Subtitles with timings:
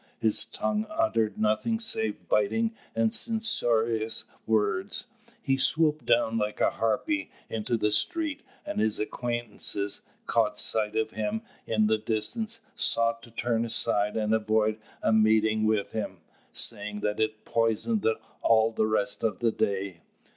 [0.19, 5.05] His tongue uttered nothing save biting and censorious words.
[5.43, 11.11] He swooped down like a harpy into the street: and his acquaintances, catching sight of
[11.11, 16.21] him in the distance, sought to turn aside and avoid a meeting with him,
[16.51, 18.03] saying that it poisoned
[18.41, 20.01] all the rest of the day.